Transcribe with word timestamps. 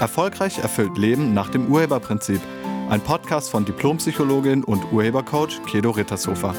Erfolgreich 0.00 0.58
erfüllt 0.58 0.96
Leben 0.96 1.34
nach 1.34 1.50
dem 1.50 1.70
Urheberprinzip. 1.70 2.40
Ein 2.88 3.02
Podcast 3.02 3.50
von 3.50 3.66
Diplompsychologin 3.66 4.64
und 4.64 4.90
Urhebercoach 4.92 5.62
Kedo 5.66 5.90
Rittershofer. 5.90 6.54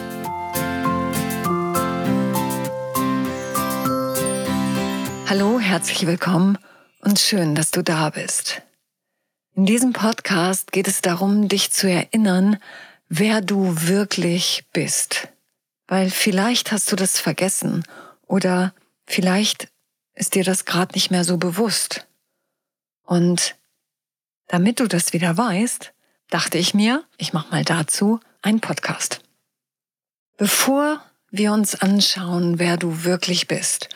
Hallo, 5.28 5.60
herzlich 5.60 6.06
willkommen 6.06 6.60
und 7.01 7.19
schön, 7.19 7.56
dass 7.56 7.71
du 7.71 7.83
da 7.83 8.12
bist. 8.12 8.62
In 9.55 9.65
diesem 9.65 9.92
Podcast 9.92 10.71
geht 10.71 10.87
es 10.87 11.01
darum, 11.01 11.47
dich 11.47 11.71
zu 11.71 11.89
erinnern, 11.89 12.58
wer 13.10 13.42
du 13.42 13.87
wirklich 13.87 14.65
bist. 14.71 15.29
Weil 15.87 16.12
vielleicht 16.12 16.71
hast 16.71 16.91
du 16.91 16.95
das 16.95 17.20
vergessen 17.20 17.85
oder 18.27 18.73
vielleicht 19.08 19.69
ist 20.13 20.35
dir 20.35 20.44
das 20.44 20.66
gerade 20.66 20.94
nicht 20.94 21.09
mehr 21.09 21.23
so 21.23 21.38
bewusst. 21.38 22.05
Und 23.11 23.57
damit 24.47 24.79
du 24.79 24.88
das 24.88 25.11
wieder 25.11 25.38
weißt, 25.38 25.91
dachte 26.29 26.57
ich 26.57 26.73
mir, 26.73 27.03
ich 27.17 27.33
mache 27.33 27.52
mal 27.52 27.65
dazu 27.65 28.21
einen 28.41 28.61
Podcast. 28.61 29.19
Bevor 30.38 31.03
wir 31.29 31.52
uns 31.52 31.75
anschauen, 31.75 32.57
wer 32.57 32.77
du 32.77 33.03
wirklich 33.03 33.49
bist, 33.49 33.89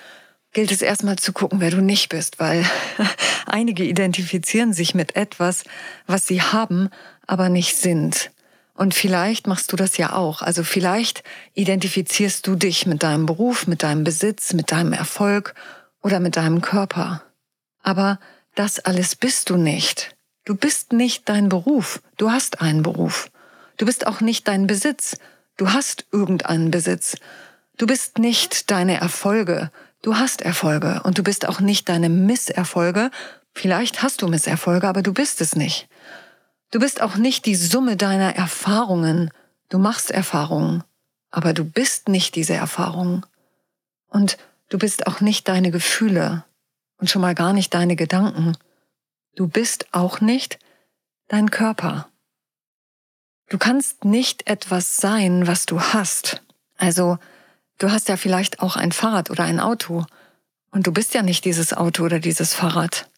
gilt 0.52 0.70
es 0.70 0.82
erstmal 0.82 1.16
zu 1.16 1.32
gucken, 1.32 1.62
wer 1.62 1.72
du 1.72 1.82
nicht 1.82 2.10
bist, 2.10 2.42
weil 2.42 2.66
einige 3.46 3.86
identifizieren 3.86 4.74
sich 4.74 4.94
mit 4.94 5.16
etwas, 5.16 5.64
was 6.08 6.28
sie 6.28 6.42
haben, 6.42 6.90
aber 7.26 7.48
nicht 7.48 7.78
sind. 7.78 8.32
Und 8.74 8.94
vielleicht 8.94 9.48
machst 9.48 9.72
du 9.72 9.78
das 9.78 9.96
ja 9.96 10.12
auch. 10.12 10.42
Also 10.42 10.66
vielleicht 10.66 11.24
identifizierst 11.54 12.46
du 12.46 12.58
dich 12.58 12.86
mit 12.86 13.02
deinem 13.02 13.26
Beruf, 13.26 13.66
mit 13.66 13.82
deinem 13.82 14.04
Besitz, 14.04 14.52
mit 14.52 14.74
deinem 14.74 14.92
Erfolg 14.92 15.56
oder 16.02 16.20
mit 16.20 16.36
deinem 16.36 16.60
Körper. 16.60 17.24
Aber 17.82 18.20
das 18.56 18.80
alles 18.80 19.16
bist 19.16 19.50
du 19.50 19.58
nicht. 19.58 20.16
Du 20.46 20.56
bist 20.56 20.94
nicht 20.94 21.28
dein 21.30 21.50
Beruf. 21.50 22.02
Du 22.18 22.32
hast 22.32 22.62
einen 22.62 22.84
Beruf. 22.84 23.30
Du 23.78 23.86
bist 23.86 24.08
auch 24.08 24.22
nicht 24.22 24.48
dein 24.48 24.68
Besitz. 24.68 25.18
Du 25.58 25.74
hast 25.74 26.06
irgendeinen 26.12 26.72
Besitz. 26.72 27.18
Du 27.78 27.88
bist 27.88 28.18
nicht 28.18 28.72
deine 28.72 29.00
Erfolge. 29.00 29.72
Du 30.02 30.18
hast 30.18 30.42
Erfolge. 30.42 31.02
Und 31.04 31.18
du 31.18 31.24
bist 31.24 31.48
auch 31.48 31.60
nicht 31.60 31.90
deine 31.90 32.10
Misserfolge. 32.10 33.12
Vielleicht 33.54 34.02
hast 34.02 34.22
du 34.22 34.28
Misserfolge, 34.28 34.88
aber 34.88 35.02
du 35.02 35.14
bist 35.14 35.42
es 35.42 35.56
nicht. 35.56 35.88
Du 36.72 36.80
bist 36.80 37.02
auch 37.02 37.16
nicht 37.16 37.46
die 37.46 37.56
Summe 37.56 37.98
deiner 37.98 38.36
Erfahrungen. 38.36 39.32
Du 39.70 39.78
machst 39.80 40.12
Erfahrungen, 40.12 40.84
aber 41.32 41.54
du 41.54 41.66
bist 41.66 42.08
nicht 42.08 42.36
diese 42.36 42.54
Erfahrungen. 42.54 43.26
Und 44.08 44.38
du 44.70 44.78
bist 44.78 45.08
auch 45.08 45.22
nicht 45.22 45.48
deine 45.48 45.72
Gefühle 45.72 46.44
und 46.98 47.10
schon 47.10 47.22
mal 47.22 47.36
gar 47.36 47.54
nicht 47.54 47.74
deine 47.74 47.96
Gedanken. 47.96 48.58
Du 49.36 49.48
bist 49.48 49.88
auch 49.92 50.22
nicht 50.22 50.60
dein 51.28 51.52
Körper. 51.52 52.08
Du 53.50 53.58
kannst 53.58 54.06
nicht 54.06 54.48
etwas 54.48 54.98
sein, 54.98 55.48
was 55.48 55.66
du 55.66 55.80
hast. 55.80 56.42
Also, 56.78 57.18
du 57.78 57.92
hast 57.92 58.10
ja 58.10 58.18
vielleicht 58.18 58.62
auch 58.62 58.76
ein 58.76 58.92
Fahrrad 58.92 59.30
oder 59.30 59.44
ein 59.44 59.60
Auto. 59.60 60.06
Und 60.72 60.88
du 60.88 60.92
bist 60.92 61.14
ja 61.14 61.22
nicht 61.22 61.46
dieses 61.46 61.74
Auto 61.74 62.04
oder 62.04 62.20
dieses 62.20 62.54
Fahrrad. 62.54 63.10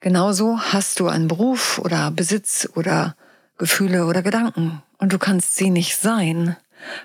Genauso 0.00 0.58
hast 0.60 0.98
du 0.98 1.08
einen 1.08 1.28
Beruf 1.28 1.78
oder 1.78 2.10
Besitz 2.10 2.68
oder 2.74 3.14
Gefühle 3.56 4.06
oder 4.06 4.22
Gedanken. 4.22 4.82
Und 4.98 5.12
du 5.12 5.18
kannst 5.18 5.54
sie 5.54 5.70
nicht 5.70 5.96
sein. 5.96 6.56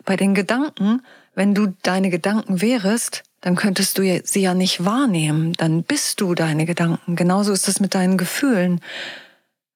Bei 0.04 0.16
den 0.16 0.34
Gedanken, 0.34 1.04
wenn 1.36 1.54
du 1.54 1.76
deine 1.84 2.10
Gedanken 2.10 2.62
wärest, 2.62 3.24
dann 3.42 3.56
könntest 3.56 3.98
du 3.98 4.22
sie 4.24 4.42
ja 4.42 4.54
nicht 4.54 4.84
wahrnehmen. 4.84 5.54
Dann 5.54 5.84
bist 5.84 6.22
du 6.22 6.34
deine 6.34 6.66
Gedanken. 6.66 7.16
Genauso 7.16 7.54
ist 7.54 7.68
es 7.68 7.80
mit 7.80 7.94
deinen 7.94 8.18
Gefühlen. 8.18 8.82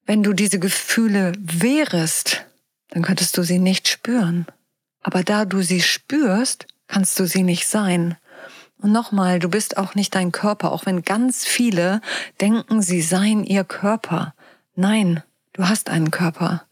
Wenn 0.04 0.22
du 0.22 0.32
diese 0.32 0.58
Gefühle 0.58 1.32
wärest, 1.38 2.44
dann 2.90 3.02
könntest 3.02 3.36
du 3.38 3.42
sie 3.42 3.58
nicht 3.58 3.88
spüren. 3.88 4.46
Aber 5.02 5.22
da 5.22 5.44
du 5.44 5.62
sie 5.62 5.80
spürst, 5.80 6.66
kannst 6.88 7.18
du 7.18 7.26
sie 7.26 7.42
nicht 7.42 7.66
sein. 7.66 8.16
Und 8.78 8.92
nochmal, 8.92 9.38
du 9.38 9.48
bist 9.48 9.76
auch 9.76 9.94
nicht 9.94 10.14
dein 10.14 10.32
Körper, 10.32 10.72
auch 10.72 10.86
wenn 10.86 11.02
ganz 11.02 11.44
viele 11.44 12.00
denken, 12.40 12.82
sie 12.82 13.00
seien 13.00 13.44
ihr 13.44 13.62
Körper. 13.62 14.34
Nein, 14.74 15.22
du 15.52 15.68
hast 15.68 15.88
einen 15.88 16.10
Körper. 16.10 16.64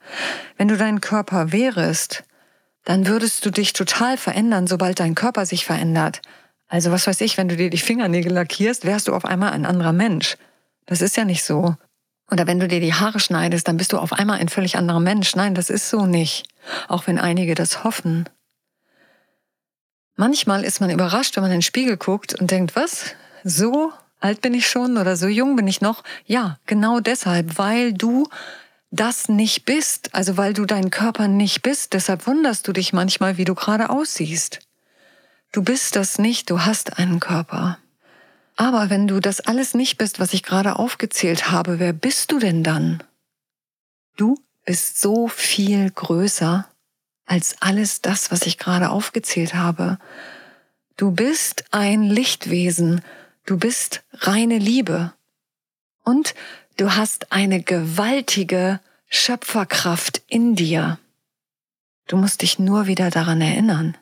Wenn 0.57 0.69
du 0.69 0.77
dein 0.77 1.01
Körper 1.01 1.53
wärest, 1.53 2.25
dann 2.85 3.07
würdest 3.07 3.47
du 3.47 3.51
dich 3.51 3.73
total 3.73 4.17
verändern, 4.17 4.67
sobald 4.67 4.99
dein 4.99 5.15
Körper 5.15 5.47
sich 5.47 5.65
verändert. 5.65 6.21
Also 6.71 6.93
was 6.93 7.09
weiß 7.09 7.21
ich, 7.23 7.37
wenn 7.37 7.49
du 7.49 7.57
dir 7.57 7.69
die 7.69 7.79
Fingernägel 7.79 8.33
lackierst, 8.33 8.85
wärst 8.85 9.09
du 9.09 9.15
auf 9.15 9.25
einmal 9.25 9.51
ein 9.51 9.67
anderer 9.67 9.93
Mensch. 9.93 10.39
Das 10.87 11.03
ist 11.03 11.17
ja 11.17 11.25
nicht 11.25 11.45
so. 11.45 11.75
Oder 12.31 12.47
wenn 12.47 12.61
du 12.61 12.69
dir 12.69 12.79
die 12.79 12.95
Haare 12.95 13.19
schneidest, 13.19 13.67
dann 13.67 13.77
bist 13.77 13.93
du 13.93 13.99
auf 13.99 14.13
einmal 14.13 14.39
ein 14.39 14.49
völlig 14.49 14.77
anderer 14.77 15.01
Mensch. 15.01 15.35
Nein, 15.35 15.57
das 15.57 15.69
ist 15.69 15.91
so 15.91 16.07
nicht. 16.07 16.47
Auch 16.87 17.09
wenn 17.09 17.19
einige 17.19 17.57
das 17.57 17.83
hoffen. 17.83 18.29
Manchmal 20.15 20.63
ist 20.63 20.81
man 20.81 20.91
überrascht, 20.91 21.35
wenn 21.35 21.43
man 21.43 21.51
in 21.51 21.57
den 21.57 21.63
Spiegel 21.63 21.97
guckt 21.97 22.41
und 22.41 22.53
denkt, 22.53 22.77
was? 22.77 23.17
So 23.43 23.93
alt 24.21 24.41
bin 24.41 24.55
ich 24.55 24.69
schon 24.69 24.97
oder 24.97 25.17
so 25.17 25.27
jung 25.27 25.57
bin 25.57 25.67
ich 25.67 25.81
noch? 25.81 26.05
Ja, 26.25 26.59
genau 26.67 27.01
deshalb, 27.01 27.59
weil 27.59 27.95
du 27.95 28.29
das 28.93 29.29
nicht 29.29 29.65
bist, 29.65 30.15
also 30.15 30.37
weil 30.37 30.53
du 30.53 30.67
dein 30.67 30.91
Körper 30.91 31.27
nicht 31.27 31.63
bist. 31.63 31.95
Deshalb 31.95 32.29
wunderst 32.29 32.69
du 32.69 32.73
dich 32.73 32.93
manchmal, 32.93 33.39
wie 33.39 33.45
du 33.45 33.57
gerade 33.57 33.91
aussiehst. 33.91 34.61
Du 35.53 35.63
bist 35.65 35.97
das 35.97 36.19
nicht, 36.19 36.49
du 36.51 36.61
hast 36.61 36.99
einen 36.99 37.19
Körper. 37.19 37.79
Aber 38.57 38.91
wenn 38.91 39.09
du 39.09 39.21
das 39.21 39.41
alles 39.41 39.75
nicht 39.75 39.99
bist, 39.99 40.21
was 40.21 40.33
ich 40.33 40.43
gerade 40.43 40.79
aufgezählt 40.79 41.51
habe, 41.51 41.79
wer 41.79 41.93
bist 41.93 42.31
du 42.31 42.39
denn 42.39 42.63
dann? 42.63 43.03
Du 44.17 44.37
bist 44.65 45.01
so 45.01 45.29
viel 45.29 45.91
größer 45.91 46.69
als 47.27 47.57
alles 47.61 48.01
das, 48.01 48.31
was 48.31 48.43
ich 48.43 48.59
gerade 48.59 48.91
aufgezählt 48.91 49.55
habe. 49.55 49.99
Du 50.97 51.11
bist 51.11 51.65
ein 51.71 52.03
Lichtwesen, 52.03 53.03
du 53.47 53.57
bist 53.57 54.03
reine 54.13 54.59
Liebe 54.59 55.15
und 56.05 56.35
du 56.77 56.95
hast 56.95 57.33
eine 57.33 57.63
gewaltige 57.63 58.81
Schöpferkraft 59.09 60.23
in 60.29 60.55
dir. 60.55 60.99
Du 62.07 62.17
musst 62.17 62.43
dich 62.43 62.59
nur 62.59 62.87
wieder 62.87 63.11
daran 63.11 63.41
erinnern. 63.41 63.97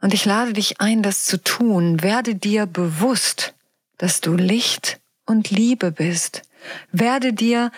Und 0.00 0.14
ich 0.14 0.24
lade 0.24 0.52
dich 0.52 0.80
ein, 0.80 1.02
das 1.02 1.24
zu 1.24 1.42
tun. 1.42 2.02
Werde 2.02 2.34
dir 2.34 2.66
bewusst, 2.66 3.54
dass 3.96 4.20
du 4.20 4.34
Licht 4.34 5.00
und 5.26 5.50
Liebe 5.50 5.90
bist. 5.90 6.42
Werde 6.92 7.32
dir 7.32 7.72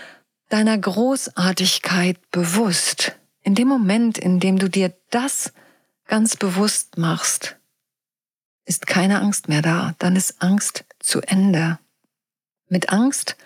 deiner 0.49 0.77
Großartigkeit 0.77 2.19
bewusst. 2.31 3.13
In 3.43 3.55
dem 3.55 3.69
Moment, 3.69 4.19
in 4.19 4.41
dem 4.41 4.59
du 4.59 4.69
dir 4.69 4.95
das 5.11 5.53
ganz 6.07 6.37
bewusst 6.37 6.99
machst, 6.99 7.57
ist 8.67 8.87
keine 8.87 9.21
Angst 9.21 9.49
mehr 9.49 9.63
da. 9.63 9.95
Dann 9.99 10.17
ist 10.17 10.43
Angst 10.43 10.85
zu 10.99 11.23
Ende. 11.23 11.79
Mit 12.69 12.91
Angst 12.91 13.37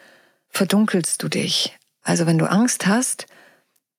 verdunkelst 0.49 1.23
du 1.23 1.29
dich. 1.29 1.79
Also 2.03 2.27
wenn 2.27 2.39
du 2.39 2.51
Angst 2.51 2.87
hast, 2.87 3.27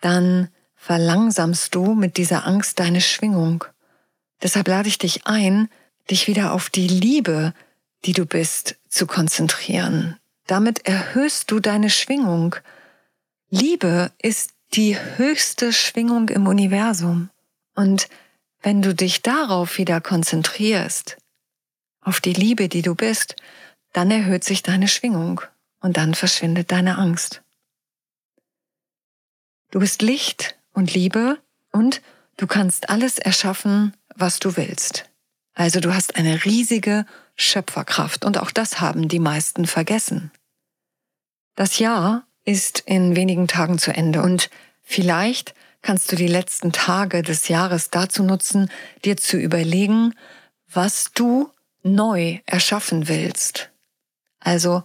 dann 0.02 0.50
verlangsamst 0.76 1.74
du 1.74 1.96
mit 1.96 2.18
dieser 2.18 2.46
Angst 2.46 2.80
deine 2.80 3.02
Schwingung. 3.02 3.66
Deshalb 4.46 4.68
lade 4.68 4.88
ich 4.88 5.00
dich 5.00 5.26
ein, 5.26 5.70
dich 6.12 6.28
wieder 6.28 6.54
auf 6.54 6.70
die 6.70 6.88
Liebe, 6.88 7.56
die 8.06 8.14
du 8.14 8.28
bist, 8.28 8.76
zu 8.88 9.08
konzentrieren. 9.08 10.20
Damit 10.46 10.86
erhöhst 10.86 11.50
du 11.50 11.60
deine 11.60 11.90
Schwingung. 11.90 12.56
Liebe 13.50 14.12
ist 14.22 14.52
die 14.76 15.00
höchste 15.00 15.74
Schwingung 15.74 16.30
im 16.30 16.46
Universum. 16.46 17.32
Und 17.74 18.08
wenn 18.62 18.84
du 18.84 18.94
dich 18.94 19.24
darauf 19.24 19.80
wieder 19.80 20.00
konzentrierst, 20.00 21.18
auf 22.02 22.22
die 22.22 22.34
Liebe, 22.34 22.70
die 22.70 22.84
du 22.84 22.94
bist, 22.94 23.36
dann 23.94 24.12
erhöht 24.12 24.44
sich 24.44 24.62
deine 24.62 24.88
Schwingung 24.88 25.42
und 25.80 25.98
dann 25.98 26.14
verschwindet 26.14 26.72
deine 26.72 27.00
Angst. 27.00 27.42
Du 29.72 29.80
bist 29.80 30.04
Licht 30.04 30.56
und 30.72 30.94
Liebe 30.94 31.40
und 31.72 32.04
du 32.38 32.46
kannst 32.46 32.90
alles 32.92 33.18
erschaffen, 33.18 33.96
was 34.16 34.40
du 34.40 34.58
willst. 34.58 35.06
Also 35.54 35.80
du 35.80 35.94
hast 35.94 36.16
eine 36.16 36.46
riesige 36.46 37.06
Schöpferkraft 37.36 38.26
und 38.26 38.38
auch 38.38 38.52
das 38.52 38.82
haben 38.82 39.08
die 39.08 39.20
meisten 39.20 39.66
vergessen. 39.66 40.32
Das 41.56 41.80
Jahr 41.80 42.26
ist 42.44 42.82
in 42.86 43.16
wenigen 43.16 43.48
Tagen 43.48 43.78
zu 43.78 43.94
Ende 43.94 44.22
und 44.22 44.50
vielleicht 44.82 45.54
kannst 45.82 46.12
du 46.12 46.16
die 46.16 46.28
letzten 46.28 46.72
Tage 46.72 47.22
des 47.22 47.48
Jahres 47.48 47.90
dazu 47.90 48.24
nutzen, 48.24 48.70
dir 49.06 49.18
zu 49.18 49.38
überlegen, 49.38 50.14
was 50.72 51.12
du 51.14 51.52
neu 51.84 52.40
erschaffen 52.46 53.08
willst. 53.08 53.70
Also, 54.40 54.84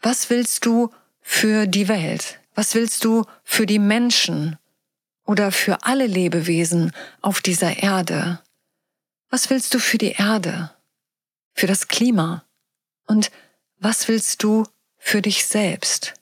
was 0.00 0.30
willst 0.30 0.64
du 0.64 0.90
für 1.20 1.66
die 1.66 1.88
Welt? 1.88 2.40
Was 2.54 2.74
willst 2.74 3.04
du 3.04 3.24
für 3.44 3.66
die 3.66 3.78
Menschen 3.78 4.56
oder 5.24 5.52
für 5.52 5.84
alle 5.84 6.06
Lebewesen 6.06 6.92
auf 7.20 7.40
dieser 7.40 7.82
Erde? 7.82 8.40
Was 9.30 9.50
willst 9.50 9.74
du 9.74 9.78
für 9.78 9.98
die 9.98 10.12
Erde, 10.12 10.74
für 11.54 11.66
das 11.66 11.88
Klima? 11.88 12.44
Und 13.06 13.30
was 13.78 14.08
willst 14.08 14.42
du 14.42 14.64
für 14.98 15.22
dich 15.22 15.46
selbst. 15.46 16.14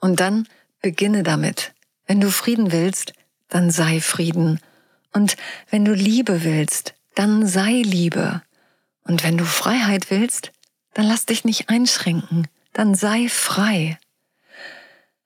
Und 0.00 0.20
dann 0.20 0.48
beginne 0.80 1.22
damit. 1.22 1.74
Wenn 2.06 2.20
du 2.20 2.30
Frieden 2.30 2.72
willst, 2.72 3.12
dann 3.48 3.70
sei 3.70 4.00
Frieden. 4.00 4.60
Und 5.12 5.36
wenn 5.70 5.84
du 5.84 5.92
Liebe 5.92 6.44
willst, 6.44 6.94
dann 7.14 7.46
sei 7.46 7.82
Liebe. 7.82 8.42
Und 9.02 9.24
wenn 9.24 9.36
du 9.36 9.44
Freiheit 9.44 10.10
willst, 10.10 10.52
dann 10.94 11.06
lass 11.06 11.26
dich 11.26 11.44
nicht 11.44 11.68
einschränken, 11.68 12.48
dann 12.72 12.94
sei 12.94 13.28
frei. 13.28 13.98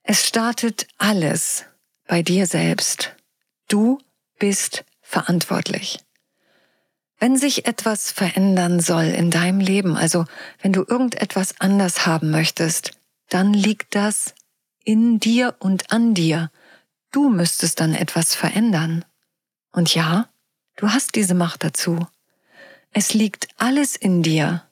Es 0.03 0.27
startet 0.27 0.89
alles 0.99 1.65
bei 2.07 2.23
dir 2.23 2.47
selbst. 2.47 3.15
Du 3.69 4.01
bist 4.39 4.85
verantwortlich. 5.11 5.99
Wenn 7.19 7.37
sich 7.37 7.67
etwas 7.67 8.13
verändern 8.13 8.81
soll 8.81 9.05
in 9.05 9.31
deinem 9.31 9.61
Leben, 9.61 9.97
also 9.97 10.25
wenn 10.63 10.73
du 10.73 10.85
irgendetwas 10.89 11.61
anders 11.61 12.07
haben 12.07 12.31
möchtest, 12.31 12.93
dann 13.29 13.53
liegt 13.53 13.95
das 13.95 14.35
in 14.85 15.21
dir 15.21 15.57
und 15.59 15.93
an 15.93 16.15
dir. 16.15 16.51
Du 17.11 17.29
müsstest 17.29 17.81
dann 17.81 17.95
etwas 17.95 18.35
verändern. 18.35 19.05
Und 19.73 19.95
ja, 19.95 20.29
du 20.77 20.89
hast 20.91 21.15
diese 21.15 21.35
Macht 21.35 21.65
dazu. 21.65 22.07
Es 22.93 23.13
liegt 23.13 23.49
alles 23.59 23.97
in 23.97 24.23
dir. 24.23 24.65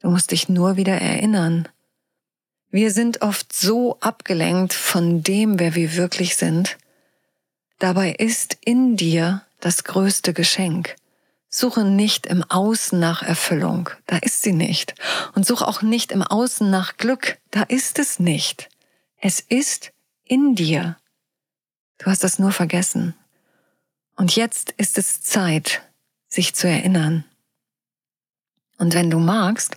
Du 0.00 0.08
musst 0.08 0.30
dich 0.30 0.48
nur 0.48 0.76
wieder 0.76 0.94
erinnern. 0.94 1.68
Wir 2.70 2.92
sind 2.92 3.22
oft 3.22 3.52
so 3.52 3.98
abgelenkt 4.00 4.72
von 4.72 5.22
dem, 5.22 5.58
wer 5.58 5.74
wir 5.74 5.96
wirklich 5.96 6.36
sind. 6.36 6.78
Dabei 7.78 8.12
ist 8.12 8.56
in 8.64 8.96
dir 8.96 9.42
das 9.60 9.84
größte 9.84 10.32
Geschenk. 10.32 10.96
Suche 11.48 11.84
nicht 11.84 12.26
im 12.26 12.44
Außen 12.44 12.98
nach 12.98 13.22
Erfüllung, 13.22 13.90
da 14.06 14.18
ist 14.18 14.42
sie 14.42 14.52
nicht. 14.52 14.94
Und 15.34 15.46
suche 15.46 15.66
auch 15.66 15.82
nicht 15.82 16.12
im 16.12 16.22
Außen 16.22 16.70
nach 16.70 16.96
Glück, 16.96 17.38
da 17.50 17.62
ist 17.62 17.98
es 17.98 18.20
nicht. 18.20 18.68
Es 19.16 19.40
ist 19.40 19.92
in 20.24 20.54
dir. 20.54 20.96
Du 21.98 22.06
hast 22.06 22.24
das 22.24 22.38
nur 22.38 22.52
vergessen. 22.52 23.14
Und 24.16 24.36
jetzt 24.36 24.70
ist 24.72 24.96
es 24.96 25.22
Zeit, 25.22 25.82
sich 26.28 26.54
zu 26.54 26.68
erinnern. 26.68 27.24
Und 28.78 28.94
wenn 28.94 29.10
du 29.10 29.18
magst, 29.18 29.76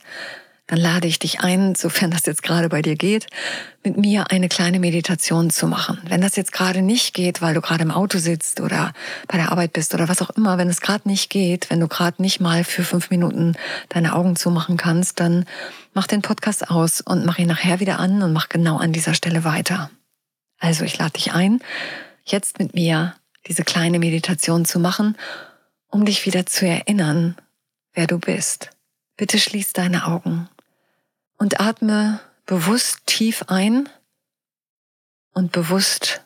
dann 0.68 0.80
lade 0.80 1.08
ich 1.08 1.20
dich 1.20 1.42
ein, 1.42 1.76
sofern 1.76 2.12
das 2.12 2.26
jetzt 2.26 2.42
gerade 2.42 2.70
bei 2.70 2.82
dir 2.82 2.96
geht, 2.96 3.28
mit 3.84 3.98
mir 3.98 4.32
eine 4.32 4.48
kleine 4.48 4.80
Meditation 4.80 5.50
zu 5.50 5.68
machen. 5.68 6.00
Wenn 6.08 6.22
das 6.22 6.38
jetzt 6.38 6.54
gerade 6.54 6.82
nicht 6.82 7.14
geht, 7.14 7.42
weil 7.42 7.54
du 7.54 7.60
gerade 7.60 7.84
im 7.84 7.92
Auto 7.92 8.18
sitzt 8.18 8.62
oder 8.62 8.94
bei 9.28 9.38
der 9.38 9.52
Arbeit 9.52 9.74
bist 9.74 9.94
oder 9.94 10.08
was 10.08 10.22
auch 10.22 10.30
immer, 10.32 10.58
wenn 10.58 10.70
es 10.70 10.80
gerade 10.80 11.08
nicht 11.08 11.30
geht, 11.30 11.70
wenn 11.70 11.82
du 11.82 11.90
gerade 11.90 12.22
nicht 12.22 12.40
mal 12.40 12.64
für 12.64 12.84
fünf 12.84 13.10
Minuten 13.10 13.56
deine 13.90 14.16
Augen 14.16 14.38
zumachen 14.38 14.78
kannst, 14.78 15.20
dann 15.20 15.46
mach 15.94 16.08
den 16.08 16.22
Podcast 16.22 16.70
aus 16.70 17.02
und 17.02 17.26
mach 17.26 17.40
ihn 17.40 17.48
nachher 17.48 17.82
wieder 17.82 18.00
an 18.00 18.24
und 18.24 18.32
mach 18.32 18.48
genau 18.48 18.78
an 18.78 18.94
dieser 18.94 19.16
Stelle 19.16 19.44
weiter. 19.44 19.92
Also 20.60 20.86
ich 20.86 20.98
lade 20.98 21.14
dich 21.14 21.34
ein, 21.34 21.60
jetzt 22.24 22.60
mit 22.60 22.74
mir 22.74 23.16
diese 23.48 23.64
kleine 23.64 24.00
Meditation 24.00 24.64
zu 24.64 24.80
machen, 24.80 25.18
um 25.90 26.06
dich 26.06 26.26
wieder 26.26 26.46
zu 26.46 26.66
erinnern, 26.66 27.36
wer 27.94 28.08
du 28.08 28.18
bist. 28.18 28.70
Bitte 29.18 29.38
schließ 29.38 29.74
deine 29.74 30.08
Augen 30.08 30.48
und 31.44 31.60
atme 31.60 32.22
bewusst 32.46 33.06
tief 33.06 33.44
ein 33.50 33.90
und 35.34 35.52
bewusst 35.52 36.24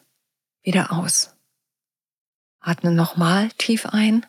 wieder 0.62 0.92
aus. 0.92 1.36
Atme 2.60 2.92
nochmal 2.92 3.50
tief 3.54 3.88
ein 3.88 4.28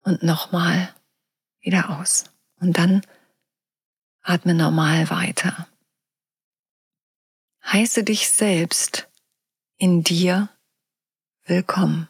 und 0.00 0.22
nochmal 0.22 0.94
wieder 1.60 2.00
aus. 2.00 2.24
Und 2.58 2.78
dann 2.78 3.02
atme 4.22 4.54
normal 4.54 5.10
weiter. 5.10 5.68
Heiße 7.66 8.02
dich 8.02 8.30
selbst 8.30 9.10
in 9.76 10.04
dir 10.04 10.48
willkommen. 11.44 12.08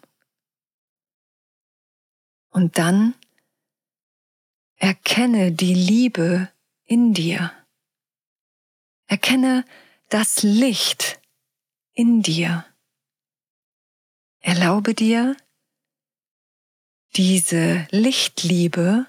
Und 2.50 2.78
dann 2.78 3.16
erkenne 4.76 5.50
die 5.50 5.74
Liebe 5.74 6.48
in 6.86 7.12
dir. 7.12 7.52
Erkenne 9.06 9.64
das 10.08 10.42
Licht 10.42 11.20
in 11.92 12.22
dir. 12.22 12.64
Erlaube 14.40 14.94
dir, 14.94 15.36
diese 17.16 17.86
Lichtliebe 17.90 19.06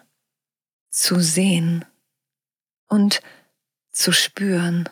zu 0.90 1.20
sehen 1.20 1.86
und 2.88 3.22
zu 3.92 4.12
spüren. 4.12 4.90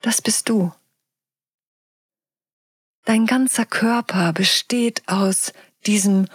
Das 0.00 0.22
bist 0.22 0.48
du. 0.48 0.72
Dein 3.04 3.26
ganzer 3.26 3.66
Körper 3.66 4.32
besteht 4.32 5.06
aus 5.08 5.52
diesem 5.86 6.26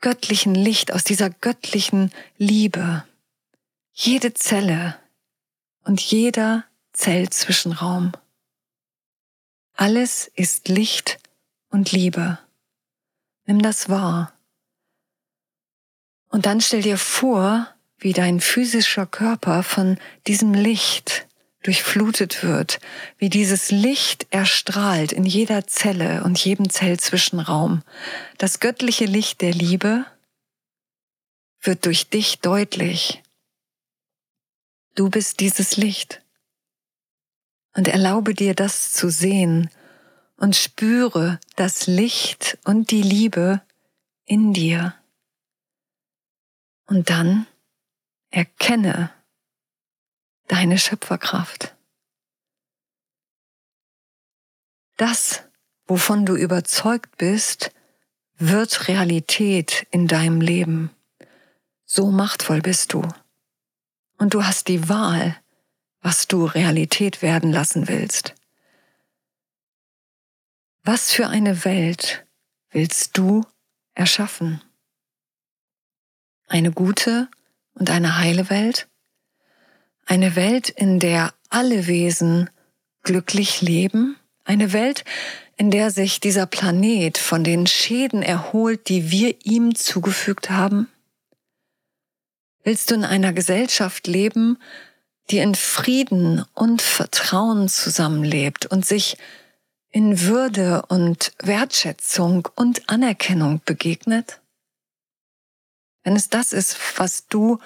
göttlichen 0.00 0.54
Licht, 0.54 0.92
aus 0.92 1.04
dieser 1.04 1.30
göttlichen 1.30 2.12
Liebe. 2.36 3.04
Jede 3.96 4.34
Zelle 4.34 4.98
und 5.84 6.00
jeder 6.00 6.64
Zellzwischenraum. 6.94 8.10
Alles 9.74 10.28
ist 10.34 10.66
Licht 10.66 11.18
und 11.70 11.92
Liebe. 11.92 12.40
Nimm 13.46 13.62
das 13.62 13.88
wahr. 13.88 14.32
Und 16.28 16.44
dann 16.46 16.60
stell 16.60 16.82
dir 16.82 16.98
vor, 16.98 17.72
wie 17.96 18.12
dein 18.12 18.40
physischer 18.40 19.06
Körper 19.06 19.62
von 19.62 19.96
diesem 20.26 20.54
Licht 20.54 21.28
durchflutet 21.62 22.42
wird, 22.42 22.80
wie 23.18 23.30
dieses 23.30 23.70
Licht 23.70 24.26
erstrahlt 24.30 25.12
in 25.12 25.24
jeder 25.24 25.68
Zelle 25.68 26.24
und 26.24 26.44
jedem 26.44 26.68
Zellzwischenraum. 26.68 27.82
Das 28.38 28.58
göttliche 28.58 29.04
Licht 29.04 29.40
der 29.40 29.52
Liebe 29.52 30.04
wird 31.60 31.86
durch 31.86 32.10
dich 32.10 32.40
deutlich 32.40 33.23
Du 34.94 35.10
bist 35.10 35.40
dieses 35.40 35.76
Licht. 35.76 36.22
Und 37.76 37.88
erlaube 37.88 38.34
dir 38.34 38.54
das 38.54 38.92
zu 38.92 39.10
sehen 39.10 39.68
und 40.36 40.54
spüre 40.54 41.40
das 41.56 41.88
Licht 41.88 42.58
und 42.64 42.92
die 42.92 43.02
Liebe 43.02 43.62
in 44.24 44.52
dir. 44.52 44.94
Und 46.86 47.10
dann 47.10 47.46
erkenne 48.30 49.10
deine 50.46 50.78
Schöpferkraft. 50.78 51.74
Das, 54.96 55.42
wovon 55.86 56.24
du 56.24 56.36
überzeugt 56.36 57.16
bist, 57.16 57.72
wird 58.36 58.86
Realität 58.86 59.86
in 59.90 60.06
deinem 60.06 60.40
Leben. 60.40 60.90
So 61.84 62.12
machtvoll 62.12 62.60
bist 62.60 62.92
du. 62.92 63.02
Und 64.18 64.34
du 64.34 64.44
hast 64.44 64.68
die 64.68 64.88
Wahl, 64.88 65.36
was 66.00 66.28
du 66.28 66.44
Realität 66.44 67.22
werden 67.22 67.50
lassen 67.50 67.88
willst. 67.88 68.34
Was 70.82 71.12
für 71.12 71.28
eine 71.28 71.64
Welt 71.64 72.26
willst 72.70 73.16
du 73.16 73.44
erschaffen? 73.94 74.60
Eine 76.46 76.72
gute 76.72 77.28
und 77.72 77.90
eine 77.90 78.18
heile 78.18 78.50
Welt? 78.50 78.86
Eine 80.04 80.36
Welt, 80.36 80.68
in 80.68 81.00
der 81.00 81.32
alle 81.48 81.86
Wesen 81.86 82.50
glücklich 83.02 83.62
leben? 83.62 84.16
Eine 84.44 84.74
Welt, 84.74 85.04
in 85.56 85.70
der 85.70 85.90
sich 85.90 86.20
dieser 86.20 86.44
Planet 86.44 87.16
von 87.16 87.44
den 87.44 87.66
Schäden 87.66 88.22
erholt, 88.22 88.88
die 88.88 89.10
wir 89.10 89.36
ihm 89.44 89.74
zugefügt 89.74 90.50
haben? 90.50 90.88
Willst 92.64 92.90
du 92.90 92.94
in 92.94 93.04
einer 93.04 93.34
Gesellschaft 93.34 94.06
leben, 94.06 94.58
die 95.30 95.38
in 95.38 95.54
Frieden 95.54 96.44
und 96.54 96.80
Vertrauen 96.80 97.68
zusammenlebt 97.68 98.64
und 98.66 98.86
sich 98.86 99.18
in 99.90 100.22
Würde 100.22 100.82
und 100.88 101.32
Wertschätzung 101.38 102.48
und 102.56 102.88
Anerkennung 102.88 103.60
begegnet? 103.66 104.40
Wenn 106.02 106.16
es 106.16 106.30
das 106.30 106.54
ist, 106.54 106.76
was 106.98 107.26
du 107.28 107.58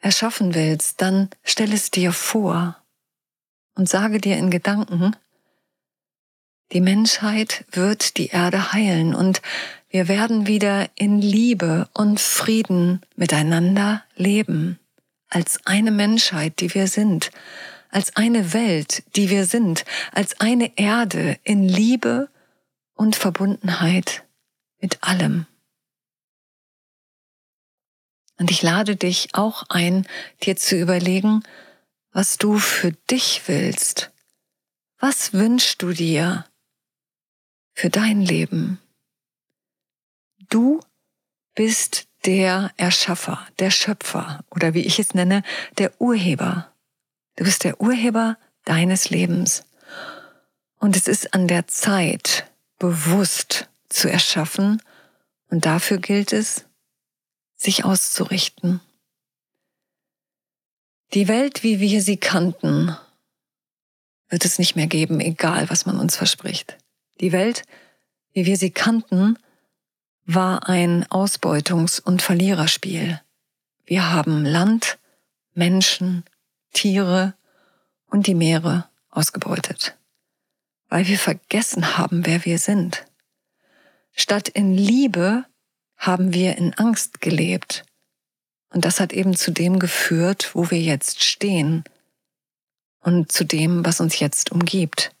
erschaffen 0.00 0.54
willst, 0.54 1.00
dann 1.00 1.30
stell 1.44 1.72
es 1.72 1.92
dir 1.92 2.12
vor 2.12 2.76
und 3.76 3.88
sage 3.88 4.20
dir 4.20 4.36
in 4.36 4.50
Gedanken, 4.50 5.16
die 6.72 6.80
Menschheit 6.80 7.64
wird 7.70 8.16
die 8.16 8.28
Erde 8.28 8.72
heilen 8.72 9.14
und 9.14 9.40
wir 9.92 10.08
werden 10.08 10.46
wieder 10.46 10.88
in 10.94 11.20
Liebe 11.20 11.86
und 11.92 12.18
Frieden 12.18 13.02
miteinander 13.14 14.02
leben, 14.16 14.78
als 15.28 15.66
eine 15.66 15.90
Menschheit, 15.90 16.60
die 16.60 16.72
wir 16.72 16.88
sind, 16.88 17.30
als 17.90 18.16
eine 18.16 18.54
Welt, 18.54 19.02
die 19.16 19.28
wir 19.28 19.44
sind, 19.44 19.84
als 20.12 20.40
eine 20.40 20.78
Erde 20.78 21.38
in 21.44 21.68
Liebe 21.68 22.30
und 22.94 23.16
Verbundenheit 23.16 24.24
mit 24.80 25.02
allem. 25.02 25.46
Und 28.38 28.50
ich 28.50 28.62
lade 28.62 28.96
dich 28.96 29.34
auch 29.34 29.64
ein, 29.68 30.06
dir 30.42 30.56
zu 30.56 30.74
überlegen, 30.74 31.42
was 32.12 32.38
du 32.38 32.58
für 32.58 32.92
dich 33.10 33.42
willst. 33.46 34.10
Was 34.98 35.34
wünschst 35.34 35.82
du 35.82 35.92
dir 35.92 36.46
für 37.74 37.90
dein 37.90 38.22
Leben? 38.22 38.78
Du 40.52 40.80
bist 41.54 42.08
der 42.26 42.72
Erschaffer, 42.76 43.48
der 43.58 43.70
Schöpfer 43.70 44.44
oder 44.50 44.74
wie 44.74 44.82
ich 44.82 44.98
es 44.98 45.14
nenne, 45.14 45.42
der 45.78 45.98
Urheber. 45.98 46.70
Du 47.36 47.44
bist 47.44 47.64
der 47.64 47.80
Urheber 47.80 48.36
deines 48.66 49.08
Lebens. 49.08 49.64
Und 50.78 50.94
es 50.94 51.08
ist 51.08 51.32
an 51.32 51.48
der 51.48 51.68
Zeit, 51.68 52.50
bewusst 52.78 53.70
zu 53.88 54.10
erschaffen. 54.10 54.82
Und 55.48 55.64
dafür 55.64 55.96
gilt 55.96 56.34
es, 56.34 56.66
sich 57.56 57.86
auszurichten. 57.86 58.82
Die 61.14 61.28
Welt, 61.28 61.62
wie 61.62 61.80
wir 61.80 62.02
sie 62.02 62.18
kannten, 62.18 62.94
wird 64.28 64.44
es 64.44 64.58
nicht 64.58 64.76
mehr 64.76 64.86
geben, 64.86 65.18
egal 65.20 65.70
was 65.70 65.86
man 65.86 65.98
uns 65.98 66.14
verspricht. 66.14 66.76
Die 67.22 67.32
Welt, 67.32 67.62
wie 68.34 68.44
wir 68.44 68.58
sie 68.58 68.70
kannten, 68.70 69.38
war 70.24 70.68
ein 70.68 71.04
Ausbeutungs- 71.06 72.00
und 72.00 72.22
Verliererspiel. 72.22 73.20
Wir 73.84 74.12
haben 74.12 74.44
Land, 74.44 74.98
Menschen, 75.54 76.24
Tiere 76.72 77.34
und 78.06 78.26
die 78.26 78.34
Meere 78.34 78.88
ausgebeutet, 79.10 79.96
weil 80.88 81.06
wir 81.06 81.18
vergessen 81.18 81.98
haben, 81.98 82.24
wer 82.26 82.44
wir 82.44 82.58
sind. 82.58 83.04
Statt 84.12 84.48
in 84.48 84.74
Liebe 84.76 85.44
haben 85.96 86.32
wir 86.32 86.56
in 86.56 86.74
Angst 86.74 87.20
gelebt. 87.20 87.84
Und 88.70 88.84
das 88.84 89.00
hat 89.00 89.12
eben 89.12 89.36
zu 89.36 89.50
dem 89.50 89.78
geführt, 89.78 90.54
wo 90.54 90.70
wir 90.70 90.80
jetzt 90.80 91.22
stehen 91.22 91.84
und 93.00 93.30
zu 93.30 93.44
dem, 93.44 93.84
was 93.84 94.00
uns 94.00 94.18
jetzt 94.18 94.50
umgibt. 94.50 95.14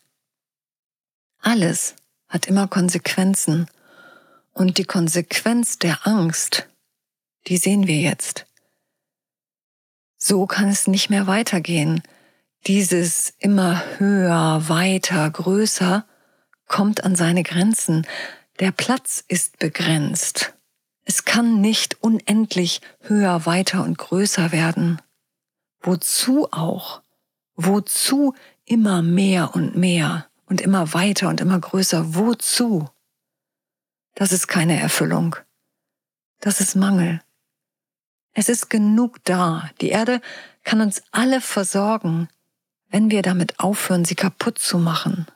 Alles 1.40 1.94
hat 2.28 2.46
immer 2.46 2.66
Konsequenzen 2.68 3.68
und 4.52 4.78
die 4.78 4.84
Konsequenz 4.84 5.78
der 5.78 6.06
Angst, 6.06 6.68
die 7.46 7.56
sehen 7.56 7.86
wir 7.86 7.96
jetzt. 7.96 8.46
So 10.16 10.46
kann 10.46 10.68
es 10.68 10.86
nicht 10.86 11.10
mehr 11.10 11.26
weitergehen. 11.26 12.02
Dieses 12.66 13.34
immer 13.38 13.82
höher, 13.98 14.68
weiter, 14.68 15.28
größer 15.28 16.06
kommt 16.68 17.02
an 17.02 17.16
seine 17.16 17.42
Grenzen. 17.42 18.06
Der 18.60 18.70
Platz 18.70 19.24
ist 19.26 19.58
begrenzt. 19.58 20.54
Es 21.04 21.24
kann 21.24 21.60
nicht 21.60 22.02
unendlich 22.02 22.80
höher, 23.00 23.46
weiter 23.46 23.82
und 23.82 23.98
größer 23.98 24.52
werden. 24.52 25.02
Wozu 25.80 26.46
auch? 26.52 27.02
Wozu 27.56 28.34
immer 28.64 29.02
mehr 29.02 29.54
und 29.54 29.76
mehr 29.76 30.26
und 30.46 30.60
immer 30.60 30.94
weiter 30.94 31.28
und 31.28 31.40
immer 31.40 31.58
größer? 31.58 32.14
Wozu? 32.14 32.88
Das 34.14 34.32
ist 34.32 34.46
keine 34.46 34.78
Erfüllung. 34.78 35.36
Das 36.40 36.60
ist 36.60 36.74
Mangel. 36.74 37.20
Es 38.34 38.48
ist 38.48 38.70
genug 38.70 39.22
da. 39.24 39.70
Die 39.80 39.90
Erde 39.90 40.20
kann 40.64 40.80
uns 40.80 41.02
alle 41.10 41.40
versorgen, 41.40 42.28
wenn 42.90 43.10
wir 43.10 43.22
damit 43.22 43.58
aufhören, 43.58 44.04
sie 44.04 44.14
kaputt 44.14 44.58
zu 44.58 44.78
machen. 44.78 45.26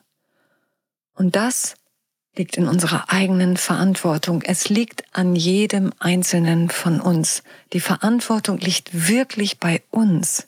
Und 1.13 1.35
das 1.35 1.75
liegt 2.35 2.57
in 2.57 2.67
unserer 2.67 3.11
eigenen 3.11 3.57
Verantwortung. 3.57 4.43
Es 4.43 4.69
liegt 4.69 5.03
an 5.11 5.35
jedem 5.35 5.91
Einzelnen 5.99 6.69
von 6.69 7.01
uns. 7.01 7.43
Die 7.73 7.79
Verantwortung 7.79 8.59
liegt 8.59 9.07
wirklich 9.07 9.59
bei 9.59 9.81
uns. 9.89 10.47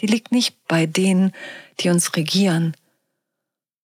Die 0.00 0.06
liegt 0.06 0.32
nicht 0.32 0.66
bei 0.66 0.86
denen, 0.86 1.32
die 1.80 1.88
uns 1.88 2.14
regieren, 2.16 2.76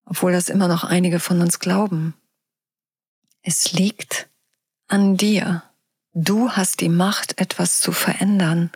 obwohl 0.05 0.31
das 0.31 0.49
immer 0.49 0.67
noch 0.67 0.83
einige 0.83 1.19
von 1.19 1.41
uns 1.41 1.59
glauben. 1.59 2.13
Es 3.43 3.73
liegt 3.73 4.29
an 4.87 5.17
dir. 5.17 5.63
Du 6.13 6.51
hast 6.51 6.81
die 6.81 6.89
Macht, 6.89 7.39
etwas 7.39 7.79
zu 7.79 7.91
verändern. 7.91 8.71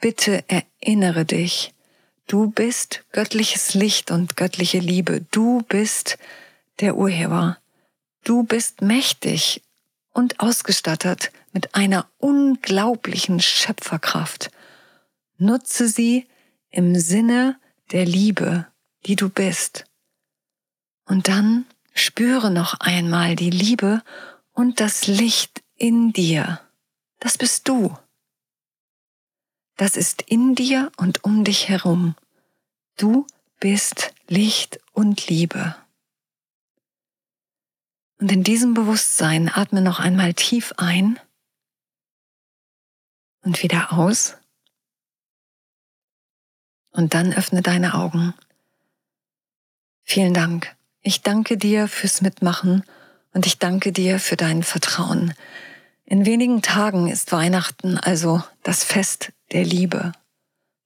Bitte 0.00 0.44
erinnere 0.48 1.24
dich, 1.24 1.72
du 2.26 2.50
bist 2.50 3.04
göttliches 3.12 3.74
Licht 3.74 4.10
und 4.10 4.36
göttliche 4.36 4.78
Liebe. 4.78 5.24
Du 5.30 5.62
bist 5.62 6.18
der 6.80 6.96
Urheber. 6.96 7.58
Du 8.24 8.42
bist 8.42 8.82
mächtig 8.82 9.62
und 10.12 10.40
ausgestattet 10.40 11.30
mit 11.52 11.74
einer 11.74 12.06
unglaublichen 12.18 13.40
Schöpferkraft. 13.40 14.50
Nutze 15.38 15.88
sie 15.88 16.26
im 16.70 16.98
Sinne 16.98 17.58
der 17.92 18.04
Liebe, 18.04 18.66
die 19.06 19.16
du 19.16 19.30
bist. 19.30 19.84
Und 21.06 21.28
dann 21.28 21.64
Spüre 21.98 22.50
noch 22.50 22.78
einmal 22.80 23.36
die 23.36 23.48
Liebe 23.48 24.02
und 24.52 24.80
das 24.80 25.06
Licht 25.06 25.64
in 25.76 26.12
dir. 26.12 26.60
Das 27.20 27.38
bist 27.38 27.66
du. 27.68 27.96
Das 29.76 29.96
ist 29.96 30.20
in 30.20 30.54
dir 30.54 30.92
und 30.98 31.24
um 31.24 31.42
dich 31.42 31.70
herum. 31.70 32.14
Du 32.98 33.26
bist 33.60 34.12
Licht 34.28 34.78
und 34.92 35.26
Liebe. 35.28 35.74
Und 38.18 38.30
in 38.30 38.44
diesem 38.44 38.74
Bewusstsein 38.74 39.48
atme 39.48 39.80
noch 39.80 39.98
einmal 39.98 40.34
tief 40.34 40.74
ein 40.76 41.18
und 43.40 43.62
wieder 43.62 43.94
aus. 43.94 44.36
Und 46.90 47.14
dann 47.14 47.32
öffne 47.32 47.62
deine 47.62 47.94
Augen. 47.94 48.34
Vielen 50.02 50.34
Dank. 50.34 50.75
Ich 51.06 51.22
danke 51.22 51.56
dir 51.56 51.86
fürs 51.86 52.20
Mitmachen 52.20 52.82
und 53.32 53.46
ich 53.46 53.60
danke 53.60 53.92
dir 53.92 54.18
für 54.18 54.36
dein 54.36 54.64
Vertrauen. 54.64 55.34
In 56.04 56.26
wenigen 56.26 56.62
Tagen 56.62 57.06
ist 57.06 57.30
Weihnachten 57.30 57.96
also 57.96 58.42
das 58.64 58.82
Fest 58.82 59.30
der 59.52 59.64
Liebe. 59.64 60.10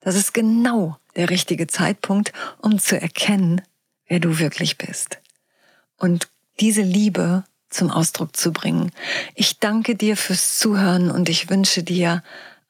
Das 0.00 0.16
ist 0.16 0.34
genau 0.34 0.98
der 1.16 1.30
richtige 1.30 1.68
Zeitpunkt, 1.68 2.34
um 2.58 2.78
zu 2.78 3.00
erkennen, 3.00 3.62
wer 4.08 4.20
du 4.20 4.38
wirklich 4.38 4.76
bist. 4.76 5.20
Und 5.96 6.28
diese 6.60 6.82
Liebe 6.82 7.44
zum 7.70 7.90
Ausdruck 7.90 8.36
zu 8.36 8.52
bringen. 8.52 8.92
Ich 9.34 9.58
danke 9.58 9.96
dir 9.96 10.18
fürs 10.18 10.58
Zuhören 10.58 11.10
und 11.10 11.30
ich 11.30 11.48
wünsche 11.48 11.82
dir 11.82 12.22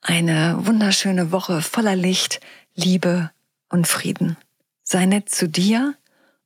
eine 0.03 0.57
wunderschöne 0.61 1.33
Woche 1.33 1.63
voller 1.63 1.97
Licht, 1.97 2.39
Liebe 2.77 3.33
und 3.71 3.89
Frieden. 3.89 4.37
Sei 4.85 5.05
nett 5.05 5.31
zu 5.31 5.49
dir 5.49 5.97